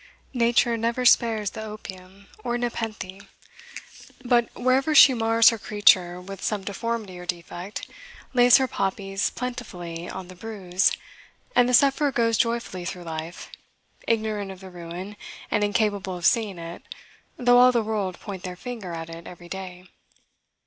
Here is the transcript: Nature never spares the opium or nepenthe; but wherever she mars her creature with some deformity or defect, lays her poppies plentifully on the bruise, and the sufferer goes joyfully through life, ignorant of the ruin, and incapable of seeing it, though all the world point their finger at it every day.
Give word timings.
Nature 0.33 0.77
never 0.77 1.05
spares 1.05 1.51
the 1.51 1.61
opium 1.63 2.25
or 2.43 2.57
nepenthe; 2.57 3.27
but 4.25 4.49
wherever 4.55 4.95
she 4.95 5.13
mars 5.13 5.51
her 5.51 5.59
creature 5.59 6.19
with 6.19 6.41
some 6.43 6.63
deformity 6.63 7.19
or 7.19 7.25
defect, 7.27 7.85
lays 8.33 8.57
her 8.57 8.67
poppies 8.67 9.29
plentifully 9.29 10.09
on 10.09 10.27
the 10.27 10.33
bruise, 10.33 10.91
and 11.55 11.69
the 11.69 11.73
sufferer 11.75 12.11
goes 12.11 12.35
joyfully 12.39 12.83
through 12.83 13.03
life, 13.03 13.51
ignorant 14.07 14.49
of 14.49 14.59
the 14.59 14.71
ruin, 14.71 15.15
and 15.51 15.63
incapable 15.63 16.17
of 16.17 16.25
seeing 16.25 16.57
it, 16.57 16.81
though 17.37 17.59
all 17.59 17.71
the 17.71 17.83
world 17.83 18.19
point 18.19 18.41
their 18.41 18.55
finger 18.55 18.93
at 18.93 19.07
it 19.07 19.27
every 19.27 19.47
day. 19.49 19.85